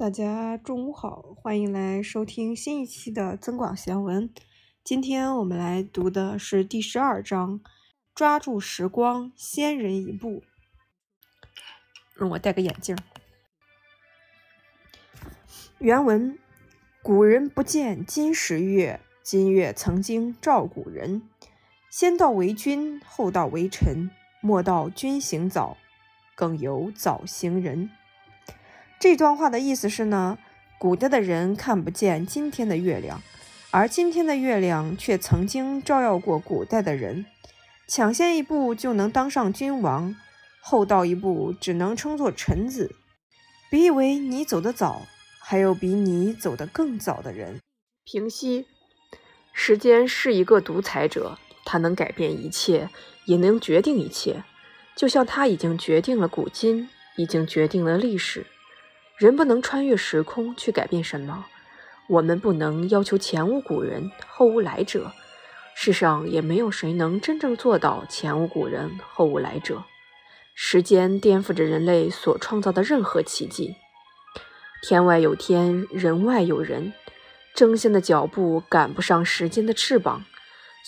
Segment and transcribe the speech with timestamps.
[0.00, 4.32] 大家中午好，欢迎来收听新一期的增广贤文。
[4.82, 7.60] 今天我们来读的是第十二章：
[8.14, 10.42] 抓住时光，先人一步。
[12.14, 12.96] 让我戴个眼镜。
[15.76, 16.38] 原文：
[17.02, 21.28] 古人不见今时月，今月曾经照古人。
[21.90, 24.10] 先到为君，后到为臣，
[24.40, 25.76] 莫道君行早，
[26.34, 27.90] 更有早行人。
[29.00, 30.36] 这段话的意思是呢，
[30.78, 33.22] 古代的人看不见今天的月亮，
[33.70, 37.24] 而今天的月亮却曾经照耀过古代的人。
[37.88, 40.14] 抢先一步就能当上君王，
[40.60, 42.94] 后到一步只能称作臣子。
[43.70, 45.06] 别以为你走得早，
[45.40, 47.58] 还有比你走得更早的人。
[48.04, 48.66] 平息，
[49.54, 52.90] 时间是一个独裁者，他能改变一切，
[53.24, 54.44] 也能决定一切，
[54.94, 58.44] 就像他已经决定了古今，已经决定了历史。
[59.20, 61.44] 人不能穿越时空去改变什么，
[62.06, 65.12] 我们不能要求前无古人后无来者，
[65.76, 69.84] 世上也没有谁能真正做到前无古人后无来者。
[70.54, 73.76] 时间颠覆着人类所创造的任何奇迹，
[74.82, 76.94] 天外有天，人外有人，
[77.54, 80.24] 争先的脚步赶不上时间的翅膀，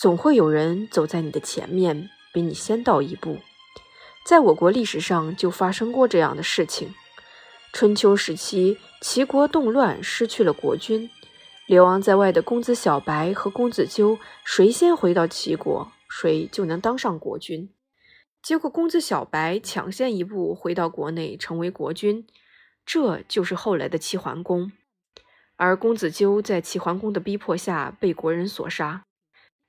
[0.00, 3.40] 总会有人走在你的前面，比你先到一步。
[4.24, 6.94] 在我国历史上就发生过这样的事情。
[7.72, 11.08] 春秋时期，齐国动乱，失去了国君。
[11.66, 17.70] 流亡在外的公子小白和公子纠，谁先回到齐国，谁就能当上国君。
[18.42, 22.26] 结果，公子小白抢先一步回到国内，成为国君，
[22.84, 24.70] 这就是后来的齐桓公。
[25.56, 29.04] 而公子纠在齐桓公的逼迫下被国人所杀。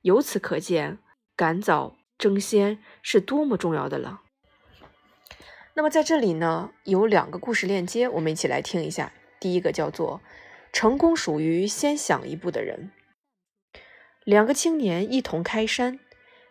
[0.00, 0.98] 由此可见，
[1.36, 4.21] 赶早争先是多么重要的了。
[5.74, 9.12] 那么在这里呢，有两个故事链接，我们一起来听一下。
[9.40, 10.20] 第一个叫做
[10.70, 12.90] “成功属于先想一步的人”。
[14.24, 15.98] 两个青年一同开山，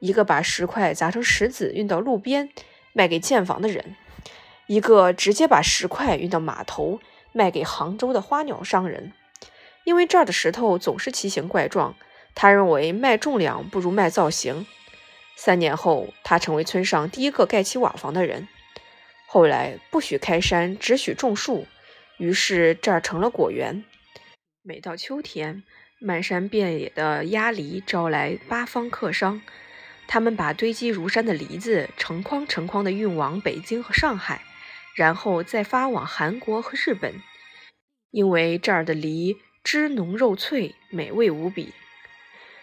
[0.00, 2.50] 一个把石块砸成石子运到路边
[2.92, 3.94] 卖给建房的人，
[4.66, 6.98] 一个直接把石块运到码头
[7.32, 9.12] 卖给杭州的花鸟商人。
[9.84, 11.94] 因为这儿的石头总是奇形怪状，
[12.34, 14.66] 他认为卖重量不如卖造型。
[15.36, 18.48] 三年后，他成为村上第一个盖起瓦房的人。
[19.34, 21.66] 后来不许开山，只许种树，
[22.18, 23.82] 于是这儿成了果园。
[24.62, 25.64] 每到秋天，
[25.98, 29.42] 漫山遍野的鸭梨招来八方客商，
[30.06, 34.42] 他们把堆积如山的梨子成筐成筐地运往北京和上海，
[34.94, 37.20] 然后再发往韩国和日本。
[38.12, 41.74] 因为这儿的梨汁浓肉脆，美味无比。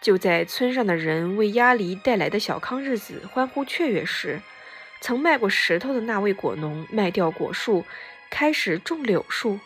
[0.00, 4.40] 就在村上的人为鸭梨带来的小康日子欢呼雀跃时，
[5.02, 7.84] 曾卖过石头的那位果农卖掉果树，
[8.30, 9.58] 开始种柳树，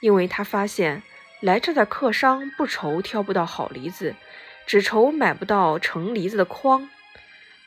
[0.00, 1.02] 因为他发现
[1.40, 4.14] 来这的客商不愁挑不到好梨子，
[4.66, 6.88] 只愁买不到成梨子的筐。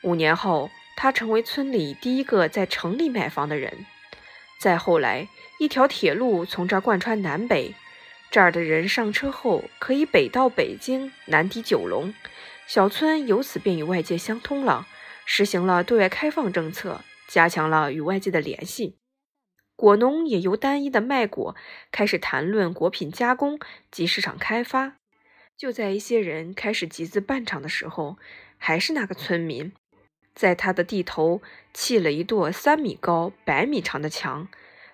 [0.02, 3.86] 五年后，他成为村里第一个在城里买房的人。
[4.58, 5.28] 再后来，
[5.60, 7.76] 一条铁路从这儿贯穿南北，
[8.32, 12.12] 这儿的人上车后可以北到北京，南抵九龙，
[12.66, 14.88] 小村由此便与外界相通了。
[15.26, 18.96] 实行了对外开放政策，加强了与外界的联系。
[19.74, 21.54] 果农也由单一的卖果
[21.92, 23.58] 开始谈论果品加工
[23.90, 24.96] 及市场开发。
[25.54, 28.16] 就在一些人开始集资办厂的时候，
[28.56, 29.72] 还是那个村民，
[30.34, 31.42] 在他的地头
[31.74, 34.48] 砌了一座三米高、百米长的墙。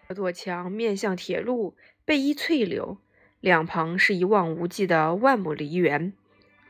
[0.08, 2.98] 这座墙面向铁路，背依翠柳，
[3.40, 6.12] 两旁是一望无际的万亩梨园。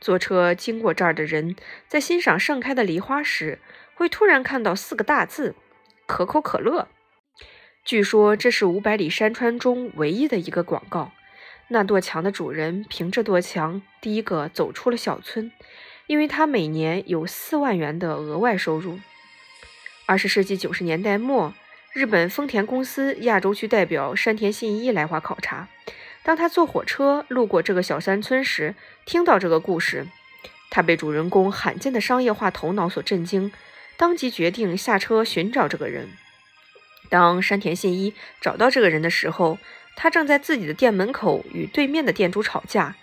[0.03, 1.55] 坐车经过这儿的人，
[1.87, 3.59] 在欣赏盛开的梨花时，
[3.95, 5.55] 会突然看到四个大字
[6.05, 6.89] “可口可乐”。
[7.85, 11.13] 据说这是五百里山川中唯一的一个广告。
[11.69, 15.49] 那垛墙的主人凭这垛墙第一个走出了小村，
[16.07, 18.99] 因为他每年有四万元的额外收入。
[20.05, 21.53] 二十世纪九十年代末，
[21.93, 25.69] 日本丰田公司亚洲区代表山田信一来华考察。
[26.23, 28.75] 当他坐火车路过这个小山村时，
[29.05, 30.07] 听到这个故事，
[30.69, 33.51] 他被主人公罕见的商业化头脑所震惊，
[33.97, 36.09] 当即决定下车寻找这个人。
[37.09, 39.59] 当山田信一找到这个人的时候，
[39.95, 42.95] 他正在自己的店门口与对面的店主吵架，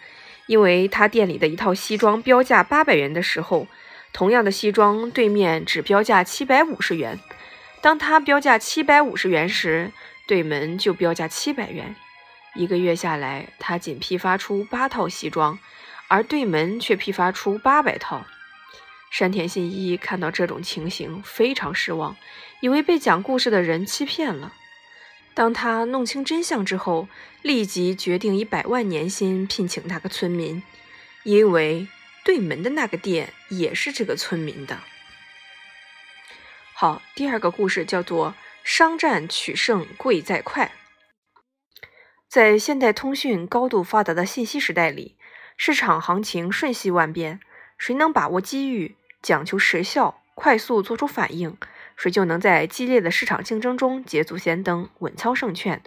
[0.46, 3.68] 因为他店里的一套西装标价八百元的时候，
[4.14, 7.20] 同样的西装对面只标价七百五十元。
[7.82, 9.92] 当他标价七百五十元时，
[10.26, 11.94] 对门就标价七百元。
[12.54, 15.58] 一个月下来，他仅批发出八套西装，
[16.08, 18.26] 而对门却批发出八百套。
[19.10, 22.16] 山田信一看到这种情形，非常失望，
[22.60, 24.52] 以为被讲故事的人欺骗了。
[25.32, 27.08] 当他弄清真相之后，
[27.42, 30.62] 立即决定以百万年薪聘请那个村民，
[31.22, 31.86] 因为
[32.24, 34.80] 对门的那个店也是这个村民的。
[36.74, 40.72] 好，第二个故事叫做“商战取胜贵在快”。
[42.30, 45.16] 在现代通讯高度发达的信息时代里，
[45.56, 47.40] 市场行情瞬息万变，
[47.76, 51.56] 谁能把握机遇，讲求时效，快速做出反应，
[51.96, 55.82] 谁就能在激烈的市场竞争中捷足先登，稳操胜券。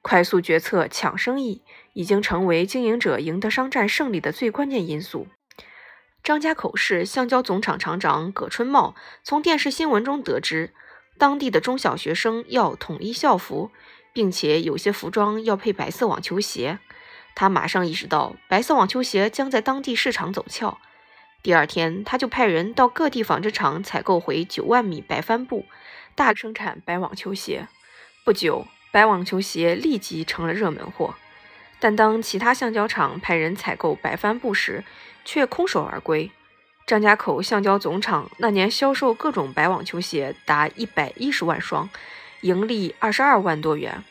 [0.00, 1.60] 快速决策抢生意，
[1.92, 5.28] 已经成为经营者赢得商战胜利的最关键因素。
[6.22, 10.72] 张家口市橡胶总厂厂长葛春茂从电视新闻中得知，
[11.18, 13.70] 当地的中小学生要统一校服，
[14.14, 16.78] 并且有些服装要配白色网球鞋。
[17.34, 20.78] 他马上意识到白色网球鞋将在当地市场走俏。
[21.42, 25.66] 第二天，他就派人到各地纺织厂采购回九万米白帆布，
[26.14, 27.68] 大生产白网球鞋。
[28.24, 31.16] 不久，白网球鞋立即成了热门货。
[31.80, 34.84] 但当其他橡胶厂派人采购白帆布时，
[35.24, 36.30] 却空手而归。
[36.86, 41.90] 张家口橡胶总厂那年销售各种白网球鞋达一百一十万双，
[42.44, 44.04] 盈利二十二万多元。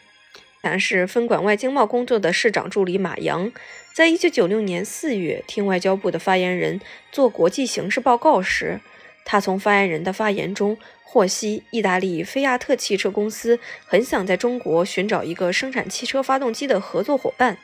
[0.63, 3.51] 南市分管外经贸工作的市长助理马阳，
[3.93, 6.81] 在一九九六年四月听外交部的发言人
[7.11, 8.81] 做国际形势报告时，
[9.23, 17.59] 他从发言人的发言中获悉，意大利菲亚特汽车公司很想在中国寻找一个生产汽车发动机的合作伙伴。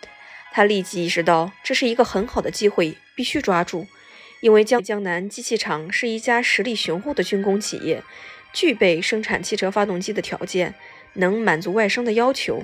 [0.52, 3.88] 他立即意识到这是一个很好的机会，必须抓住。
[4.42, 8.04] 因为江江南机器厂是一家实力雄厚的军工企业，
[8.54, 10.76] 具备生产汽车发动机的条件，
[11.14, 12.64] 能满足外商的要求。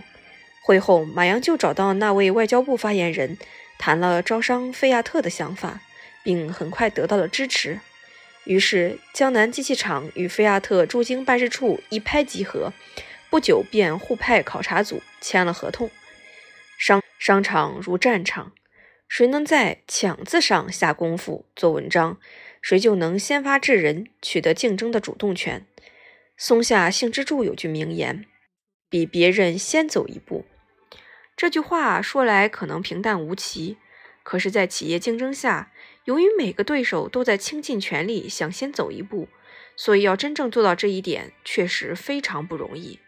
[0.62, 3.38] 会后，马阳就找到那位外交部发言人，
[3.78, 5.82] 谈了招商菲亚特的想法，
[6.24, 7.80] 并很快得到了支持。
[8.46, 12.74] 于是，江南机器厂与菲亚特驻京办事处一拍即合，
[13.30, 15.90] 不久便互派考察组签了合同。
[16.78, 18.52] 商商场如战场，
[19.08, 22.18] 谁能在“抢”字上下功夫做文章，
[22.62, 25.66] 谁就能先发制人，取得竞争的主动权。
[26.38, 28.26] 松下幸之助有句名言
[28.90, 30.46] ：“比别人先走一步。”
[31.38, 33.78] 这句话说来可能平淡无奇，
[34.24, 35.72] 可是，在企业竞争下，
[36.06, 39.28] 由于每个对手都在倾尽全力想先走一步，
[39.76, 43.00] 所以要真正做到这一点，确实非常不容易。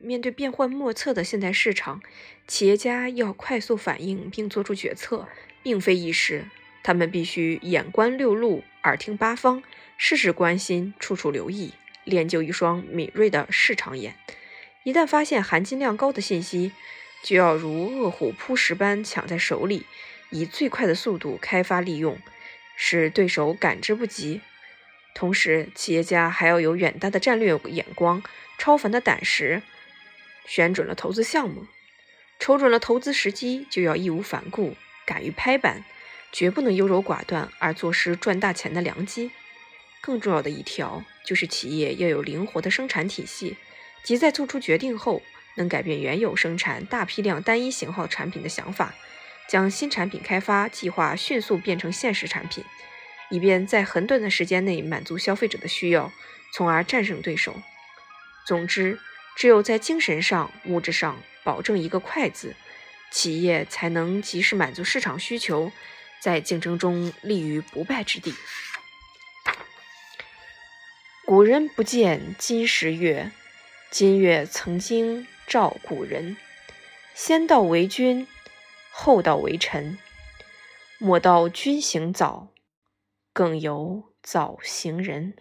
[0.00, 2.00] 面对变幻莫测的现代市场，
[2.46, 5.26] 企业家要快速反应并做出决策，
[5.64, 6.44] 并非易事。
[6.84, 9.64] 他们必须眼观六路，耳听八方，
[9.96, 11.72] 事事关心，处处留意，
[12.06, 14.16] 练就一双敏锐的市场眼。
[14.84, 16.72] 一旦发现含金量高的信息，
[17.22, 19.84] 就要如饿虎扑食般抢在手里，
[20.30, 22.18] 以最快的速度开发利用，
[22.74, 24.40] 使对手感知不及。
[25.14, 28.22] 同时，企业家还要有远大的战略眼光。
[28.58, 29.60] 超凡的胆识，
[30.46, 31.66] 选准了投资项目，
[32.38, 35.84] 瞅准了投资时机，就要义无反顾，敢于拍板，
[36.32, 39.30] 绝不能优柔寡断而坐失赚大钱的良机。
[40.00, 43.56] 更重要的一条就是，企业要有灵活的生产体系，
[44.04, 45.20] 即在做出决定后，
[45.56, 48.94] 能改变原有生产大批量单一型号产品的想法，
[49.48, 52.62] 将新产品开发计划迅速变成现实产品，
[53.30, 56.12] 以便在很短的时间内满足消费者的需要，
[56.54, 57.60] 从而战胜对手。
[58.46, 59.00] 总之，
[59.36, 62.54] 只有在精神上、物质上保证一个“快”字，
[63.10, 65.72] 企业才能及时满足市场需求，
[66.20, 68.32] 在竞争中立于不败之地。
[71.26, 73.32] 古人不见今时月，
[73.90, 76.36] 今月曾经照古人。
[77.16, 78.28] 先到为君，
[78.92, 79.98] 后到为臣。
[80.98, 82.52] 莫道君行早，
[83.32, 85.34] 更有早行人。